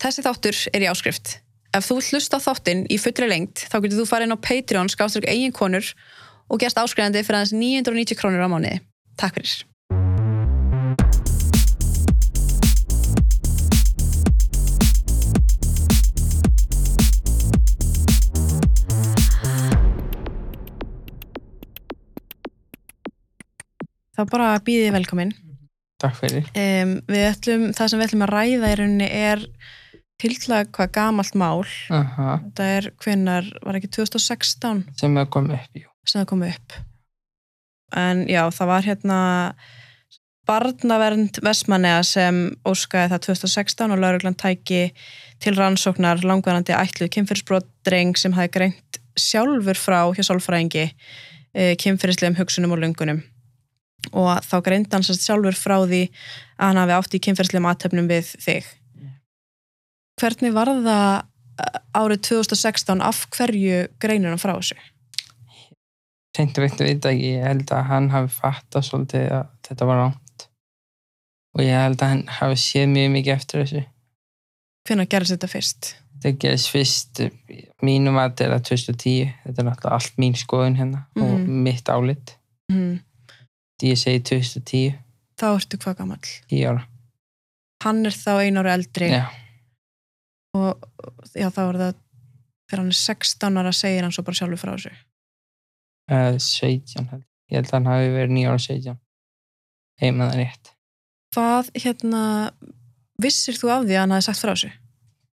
[0.00, 1.34] Þessi þáttur er í áskrift.
[1.76, 4.44] Ef þú vilt hlusta á þáttinn í fullri lengt þá getur þú farið inn á
[4.46, 5.84] Patreon skáströk eigin konur
[6.48, 8.80] og gerst áskrifandi fyrir aðeins 990 krónur á mánuði.
[9.20, 9.66] Takk fyrir.
[24.16, 25.36] Þá bara býðið velkomin.
[26.00, 26.48] Takk fyrir.
[26.56, 29.44] Um, við ætlum, það sem við ætlum að ræða í rauninni er
[30.20, 31.64] tilklæða hvað gamalt mál.
[31.94, 36.80] Aha, Þetta er hvenar, var ekki 2016 sem er komið upp, það kom upp.
[38.00, 39.20] En já, það var hérna
[40.48, 44.88] barnavernd Vestmanneja sem óskaði það 2016 og lauruglan tæki
[45.42, 52.74] til rannsóknar langvarandi ætluð kynfyrirsbrotdreng sem hafi greint sjálfur frá hjá sálfræðingi e, kynfyrirslegum hugsunum
[52.74, 53.22] og lungunum
[54.16, 54.56] og þá
[55.04, 56.02] sérst sjálfur frá því
[56.56, 58.68] að hann hafi átt í kynfyrirslegum aðtöfnum við þig.
[60.20, 61.22] Hvernig var það
[61.64, 64.76] eh, árið 2016 af hverju greinir hann frá þessu?
[66.36, 69.88] Seint og veitt að vita ekki, ég held að hann hafi fattað svolítið að þetta
[69.88, 70.44] var rámt.
[71.58, 73.82] Og ég held að hann hafi séð mjög mikið eftir þessu.
[74.86, 75.88] Hvenær gerðist þetta fyrst?
[76.20, 77.20] Þetta gerðist fyrst,
[77.82, 79.32] mínum að þetta er að 2010.
[79.46, 81.62] Þetta er náttúrulega allt mín skoðun hérna og Mhm.
[81.66, 82.34] mitt álit.
[82.70, 83.00] Mm.
[83.82, 84.94] Ég segi 2010,
[85.40, 86.20] Þá ertu hvað gamall.
[86.52, 86.82] 10 ára.
[87.82, 89.24] Hann er þá einu ári eldri Já,
[90.58, 90.82] og
[91.34, 91.94] já, þá er það
[92.70, 94.92] þegar hann er 16 ára segir hann svo bara sjálfur frá þessu.
[96.10, 97.24] uh, 17 held.
[97.50, 97.56] ég.
[97.56, 99.00] Held að hann hafi verið 9 ára 17.
[100.00, 100.74] Heima það rétt.
[101.34, 102.22] Hvað, hérna,
[103.22, 104.72] vissir þú af því að hann hafi sagt frá þessu?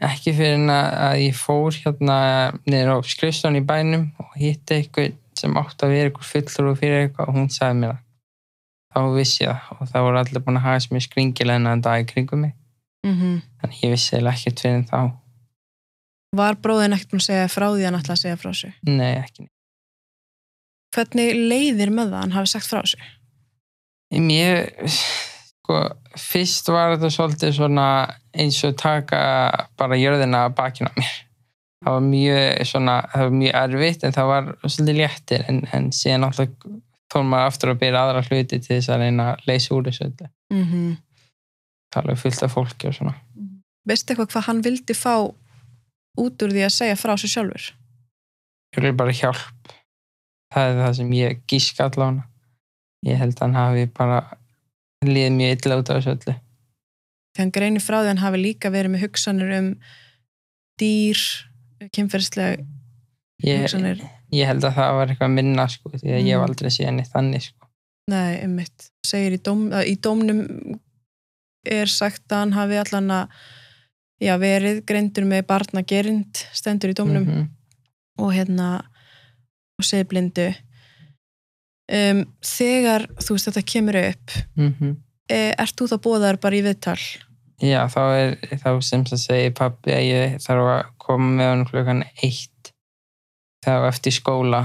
[0.00, 2.18] ekki fyrir að ég fór hérna
[2.64, 6.78] niður á skrifstofan í bænum og hitti eitthvað sem átti að vera eitthvað fullur og
[6.80, 8.06] fyrir eitthvað og hún sagði mér það
[8.90, 11.84] þá vissi ég það og það voru allir búin að hafa sem ég skringilega en
[11.84, 12.54] dag kringum mig
[13.06, 13.40] Mm -hmm.
[13.60, 15.00] þannig ég vissi eða ekkert fyrir en þá
[16.36, 18.72] Var bróðin ekkert að segja frá því að hann ætla að segja frá þessu?
[18.82, 19.48] nei ekki
[20.94, 22.98] Hvernig leiðir með það að hann hafi sagt frá þessu?
[24.10, 25.80] mér sko
[26.18, 27.88] fyrst var þetta svolítið svona
[28.34, 29.20] eins og taka
[29.78, 31.16] bara jörðina að bakina á mér
[31.80, 35.92] það var mjög svona það var mjög erfitt en það var svolítið léttir en, en
[35.92, 36.48] síðan alltaf
[37.10, 40.04] fór maður aftur að byrja aðra hluti til þess að reyna að leysa úr þessu
[40.06, 40.28] öllu.
[40.52, 40.90] Mm -hmm.
[41.94, 43.14] Tala um fullt af fólki og svona
[43.88, 45.14] Veistu eitthvað hvað hann vildi fá
[46.20, 47.70] út úr því að segja frá þessu sjálfur?
[48.76, 49.72] ég vil bara hjálp
[50.54, 52.20] það er það sem ég gíska allan
[53.06, 54.20] ég held að hann hafi bara
[55.06, 56.36] liðið mjög illa út af þessu öllu
[57.30, 59.68] Þegar hann greinir frá því að hann hafi líka verið með hugsanir um
[60.80, 61.20] dýr,
[61.94, 62.64] kynferðslega
[63.46, 64.00] ég, hugsanir.
[64.34, 66.46] ég held að það var eitthvað minna sko, því að ég hef Mm.
[66.48, 67.68] aldrei séð henni þannig sko.
[68.10, 68.88] Nei, um mitt.
[69.06, 70.40] Segir í, dóm, í dómnum
[71.64, 73.28] er sagt að hann hafi allan að
[74.20, 77.48] já, verið greindur með barna gerind stendur í dómnum Mhm.
[78.18, 78.84] og hérna
[79.80, 80.48] og segir blindu
[81.92, 84.96] um, þegar þú veist þetta kemur upp Mhm.
[85.30, 86.98] e, ert þú þá bóðar bara í viðtal
[87.60, 91.64] Já, þá er þá sem það segir pabbi að ég þarf að koma með hann
[91.68, 92.72] klukkan eitt
[93.64, 94.62] þegar eftir skóla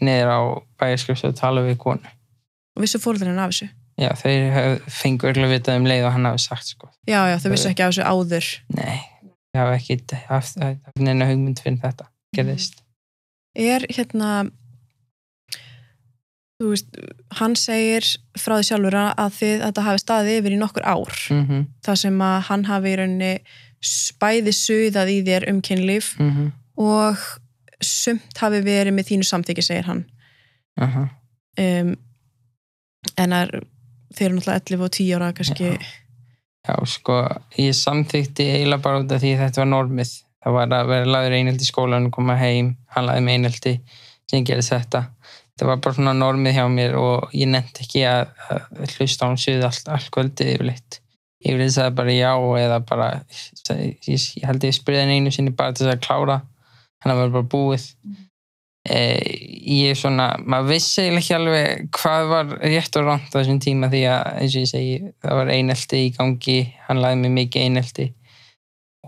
[0.00, 0.40] niður á
[0.78, 2.04] bæjarskrift og tala við konu.
[2.76, 3.68] og vissu fóröldurinn af þessu
[3.98, 6.88] Já, þeir hef- fengu örgulega vitað um leið og hann hafi sagt sko.
[7.06, 8.98] já, já, þau vissu ekki af þessu áður Nei,
[9.54, 12.82] ég hafi ekki haft, haft neina hugmynd fyrir þetta gerðist.
[13.54, 14.50] er hérna
[16.62, 16.96] þú veist,
[17.38, 18.06] hann segir
[18.38, 21.62] frá því sjálfur að þið, þetta hafi staðið yfir í nokkur ár Mm -hmm.
[21.86, 23.32] þar sem að hann hafi í rauninni
[23.82, 26.52] s- bæði suðað í þér um kynlíf Mm -hmm.
[26.76, 27.16] og
[27.82, 30.04] sumt hafi verið með þínu samþykki, segir hann
[30.80, 31.06] Uh
[31.58, 31.96] um,
[33.18, 33.60] en að
[34.14, 35.92] þeir eru náttúrulega 11 og 10 ára kannski, Já.
[36.64, 37.18] Já, sko,
[37.60, 40.12] ég samþykti eiginlega bara út af því þetta var normið.
[40.44, 43.72] Það var að vera laður einhelti í skólan koma heim, hann laði með einhelti
[44.30, 45.02] sem gerði þetta.
[45.60, 49.28] Það var bara svona normið hjá mér og ég nefndi ekki að, að hlusta á
[49.28, 50.98] hann suðu allt, allt kvöldið yfirleitt.
[51.44, 52.32] Yfirleitt sagði bara já
[52.62, 53.10] eða bara,
[53.76, 56.38] ég, ég held ég spyrði hann einu sinni bara til þess að klára,
[57.04, 57.90] hann var bara búið.
[58.08, 58.24] Eh,
[58.84, 63.88] ég er svona, maður vissi ekki alveg hvað var rétt og ránt á þessum tíma
[63.92, 66.58] því að eins og ég segi, það var einelti í gangi,
[66.88, 68.08] hann laði mig mikið einelti.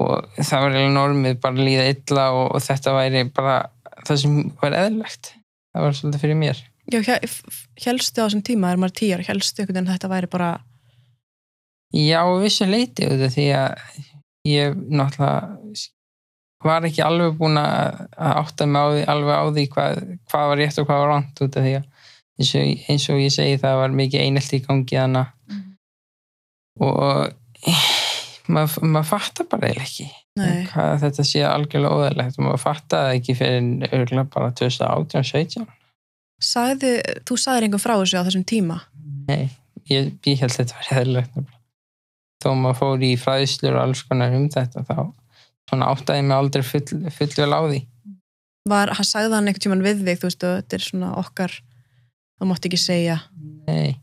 [0.00, 3.58] Og það var eiginlega normið bara líða illa og, og þetta væri bara
[4.06, 5.34] það sem var eðlilegt.
[5.72, 6.64] Það var svolítið fyrir mér.
[6.86, 7.00] Já,
[7.82, 10.50] helstu á þessum tíma er maður 10 ára, helstu veginn að þetta væri bara
[11.94, 13.74] Já, vissu leiti því að
[14.46, 15.65] ég náttúrulega
[16.64, 20.88] var ekki alveg búin að átta mig alveg á því hvað, hvað var rétt og
[20.88, 21.86] hvað var ránt út af því að
[22.36, 25.26] eins og, eins og ég segi það var mikið einelt í gangi þannig
[26.86, 27.32] og
[28.52, 30.66] maður, maður fattar bara eiginlega ekki Nei.
[30.68, 35.68] hvað þetta sé algjörlega óðurlegt og maður fattaði ekki fyrir örgulega bara 2018-17
[36.46, 36.90] Sagði,
[37.24, 38.82] þú sagðir einhver frá þessu á þessum tíma?
[39.30, 39.48] Nei,
[39.88, 41.54] ég, ég held þetta var eðlilegt
[42.44, 44.98] þó maður fór í fræðslur og alls konar um þetta þá
[45.70, 47.82] svona áttaði mig aldrei full, full vel á því.
[48.66, 51.52] Var, hann sagði hann einhvern tíman við þig þú veist, þetta er svona okkar
[52.38, 53.20] það mátti ekki segja.
[53.68, 53.98] Nei,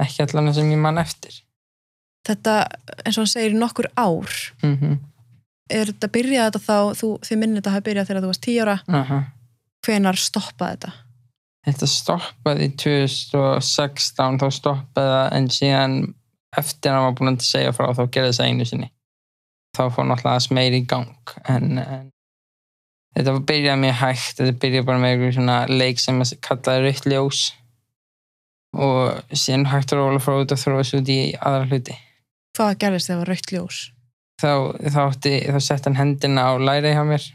[0.00, 1.40] ekki allan sem ég man eftir.
[2.28, 2.58] Þetta,
[3.02, 4.36] eins og hann segir, nokkur ár.
[4.62, 5.00] Mm
[5.72, 8.62] er þetta byrjað þetta þá, þú, þið minnir þetta hafi byrjað þegar þú varst 10
[8.64, 9.20] ára, Aha.
[9.86, 10.92] hvenar stoppaði þetta?
[11.62, 15.96] Þetta stoppaði í 2016 þá stoppaði það en síðan
[16.58, 18.90] eftir að hann var búin að segja frá þá gerði þess einu sinni
[19.76, 22.10] þá fór náttúrulega aðeins meiri í gang en, en
[23.16, 26.86] þetta var byrjað mjög hægt þetta byrjað bara með einhverjum svona leik sem að kallaði
[26.86, 27.42] rautt ljós
[28.72, 31.96] og síðan hægt að róla frá út og þróast út í aðra hluti.
[32.56, 33.80] Hvað gerðist þegar það var rautt ljós?
[34.42, 34.52] Þá,
[34.92, 37.26] þá, átti, þá sett hann hendina á læri hjá mér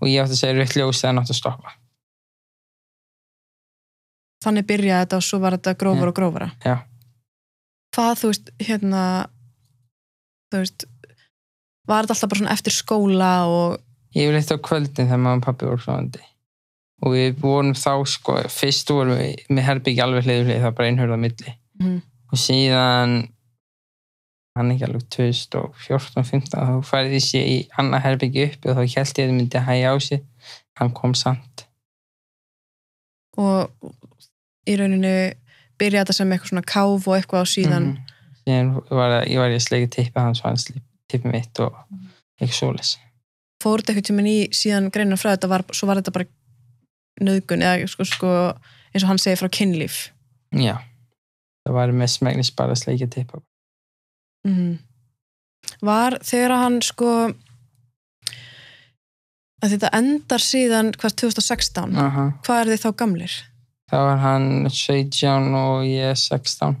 [0.00, 1.74] og ég átti að segja rautt ljós þegar hann átti að stoppa.
[4.40, 6.48] Þannig byrjaði þetta og svo var þetta grófara og grófara.
[6.64, 6.76] Já.
[7.94, 9.02] hvað þú veist, hérna
[10.50, 10.86] þú veist
[11.90, 13.78] var þetta alltaf bara svona eftir skóla og
[14.16, 16.22] Ég vil eitt á kvöldin þegar maður og pappi voru svonandi
[17.00, 20.74] og við vorum þá sko, fyrst vorum við með herbyggi alveg hliður hlið, það var
[20.78, 21.54] bara einhörða milli.
[21.80, 22.00] Mhm.
[22.30, 23.14] og síðan
[24.58, 29.00] hann ekki alveg 2014-15 þá færði sér í annað herbyggi upp og þá held ég
[29.00, 30.22] að það myndi hægja á sig
[30.80, 31.64] hann kom samt.
[33.38, 33.70] Og
[34.68, 35.14] í rauninu
[35.80, 37.88] byrjaði þetta sem eitthvað svona káf og eitthvað á síðan.
[37.88, 37.98] Mhm.
[38.44, 40.60] síðan var ég var ég að sleika tippa hans og hann
[41.10, 41.76] tippi mitt og
[42.40, 42.96] eitthvað svoleiðis
[43.60, 46.30] fór þetta eitthvað tíminn í síðan greinar frá þetta var, svo var þetta bara
[47.20, 48.30] nöðgun eða sko, sko
[48.94, 49.98] eins og hann segir frá kynlíf
[50.56, 50.76] já,
[51.66, 53.42] það var með smegnis bara að sleika tippa
[54.48, 54.78] mm.
[55.86, 57.12] var þegar hann sko
[59.60, 62.26] að þetta endar síðan hvað 2016, Aha.
[62.46, 63.34] hvað er þið þá gamlir?
[63.90, 66.78] þá var hann 17 og ég 16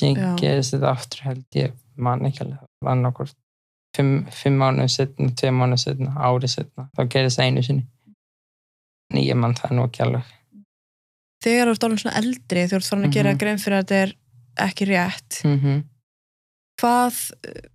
[0.00, 3.39] síðan gerist þetta aftur held ég man ekki alveg, það var annarkvort
[3.96, 7.86] fimm, fimm mánuðum setna, tvei mánuðum setna ári setna, þá gerist það einu sinni
[9.10, 10.24] en ég man það nú ekki alveg
[11.44, 13.38] þegar þú ert orðin svona eldri, þú ert farin að gera Mhm.
[13.38, 14.14] grein fyrir að þetta er
[14.68, 15.82] ekki rétt mm -hmm.
[16.80, 17.14] hvað
[17.48, 17.68] uh,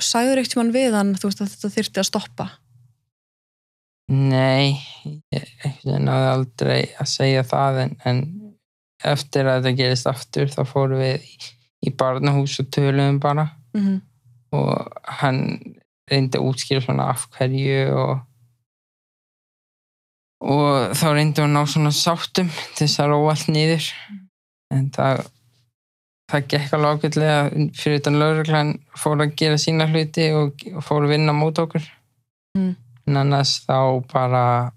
[0.00, 2.50] sagður eitt tímann við hann þú veist að þetta þyrfti að stoppa
[4.10, 4.74] Nei,
[5.30, 5.46] ég,
[5.86, 8.22] ég náði aldrei að segja það en, en
[9.06, 11.36] eftir að þetta gerist aftur þá fórum við í,
[11.86, 14.00] í barnahús og töluðum bara mm -hmm.
[14.56, 15.40] Og hann
[16.10, 18.14] reyndi að útskýra svona af hverju og
[20.40, 23.90] og þá reyndi hann að ná svona sáttum til þess að róa allt niður
[24.74, 25.22] en það
[26.30, 27.38] það gekk alveg ágætlega
[27.76, 31.88] fyrir utan lauruglan fór að gera sína hluti og, og fór að vinna mót okkur
[32.58, 32.72] Mm.
[33.06, 34.72] en annars þá bara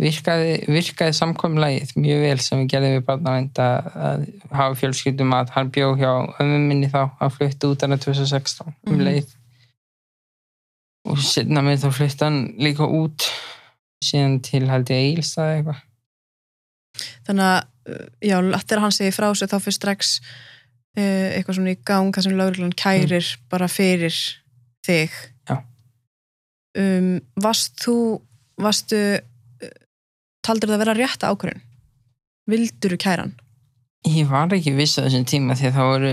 [0.00, 4.24] virkaði, virkaði samkomlægið mjög vel sem við gerðum við barnavænd að, að
[4.56, 6.10] hafa fjölskyldum að hann bjó hjá
[6.42, 9.04] ömmu minni þá að flutti út hann 2016 um Mhm.
[9.06, 9.34] leið.
[11.12, 13.26] Og setna með þá flutti hann líka út
[14.04, 15.82] síðan til held ég Eilstað eitthvað.
[17.26, 20.20] Þannig að, uh, já, að hann segi frá sig þá fyrir strax
[20.98, 24.14] uh, eitthvað svona í gang þar sem lögreglan kærir bara fyrir
[24.86, 25.10] þig.
[25.48, 25.62] Já.
[26.78, 27.96] um, varst þú
[28.62, 29.20] varstu uh,
[30.46, 31.64] taldur það að vera rétta ákvörðun?
[32.50, 33.34] Vildur þú kæran?
[34.10, 36.12] Ég var ekki viss á þessum tíma því að það voru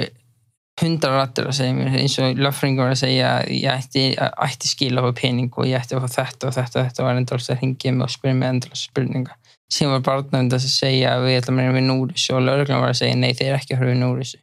[0.79, 4.69] hundra rattur að segja mér eins og löffringur var að segja að ég ætti, ætti
[4.69, 7.51] skila á pening og ég ætti að fá þetta og þetta og þetta var endalast
[7.51, 9.35] að hingja mig og spyrja mig endalast spurninga.
[9.69, 12.93] Síðan var barnavend að segja að við ætlum að reyna við núrisu og lögreglan var
[12.93, 14.39] að segja nei þeir ekki að höfðu núrisu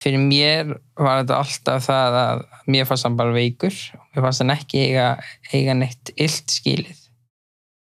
[0.00, 4.42] fyrir mér var þetta alltaf það að mér fannst hann bara veikur og mér fannst
[4.42, 5.08] hann ekki eiga,
[5.52, 6.99] eiga neitt illt skilið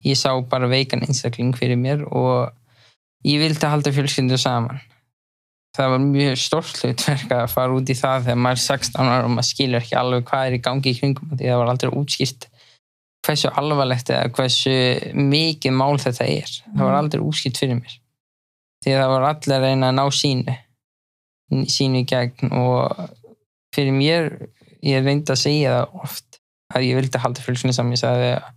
[0.07, 2.53] ég sá bara veikan einstakling fyrir mér og
[3.27, 4.79] ég vildi halda fjölskyldu saman.
[5.77, 9.25] Það var mjög stórt hlutverk að fara út í það þegar maður er 16 ára
[9.27, 11.91] og maður skilur ekki alveg hvað er í gangi í kringum því það var aldrei
[11.91, 12.47] útskýrt
[13.27, 14.75] hversu alvarlegt eða hversu
[15.13, 16.53] mikið mál þetta er.
[16.71, 17.97] Það var aldrei útskýrt fyrir mér.
[18.83, 20.57] Því það var allir að reyna að ná sínu
[21.47, 23.07] sínu í gegn og
[23.75, 24.31] fyrir mér
[24.83, 26.39] ég reyndi að segja það oft
[26.75, 28.49] að ég vildi halda fjölskyldinu saman ég sagði að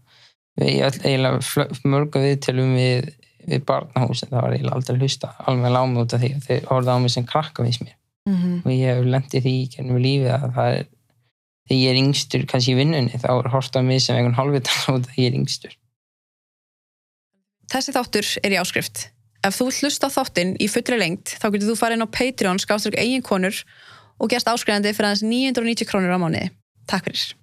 [0.61, 3.11] eiginlega mörgu viðtölum við
[3.51, 6.47] við barnahús en það var eiginlega aldrei að hlusta alveg lámi út af því að
[6.47, 7.95] þeir horfðu á mig sem krakka við mér
[8.29, 8.57] mm -hmm.
[8.65, 10.87] og ég hef lendið því í gennum lífið að það er
[11.71, 15.09] þegar ég er yngstur kannski í vinnunni þá er á mig sem einhvern hálfvitan út
[15.09, 15.77] að ég er yngstur
[17.71, 19.05] Þessi þáttur er í áskrift.
[19.47, 22.99] Ef þú hlusta þáttinn í fullri lengt þá getur þú farið inn á Patreon skáströk
[22.99, 23.63] eigin konur
[24.19, 26.51] og gerst áskrifandi fyrir aðeins 990 krónur á mánuði.
[26.91, 27.40] Takk fyrir.